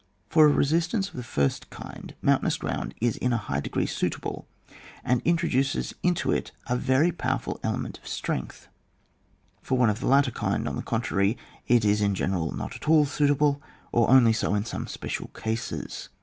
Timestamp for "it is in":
11.67-12.15